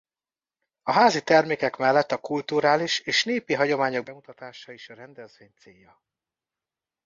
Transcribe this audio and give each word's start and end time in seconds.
A 0.83 0.91
házi 0.91 1.21
termékek 1.23 1.77
mellett 1.77 2.11
a 2.11 2.17
kulturális 2.21 2.99
és 2.99 3.23
népi 3.23 3.53
hagyományok 3.53 4.05
bemutatása 4.05 4.71
is 4.71 4.89
a 4.89 4.93
rendezvény 4.93 5.53
célja. 5.57 6.01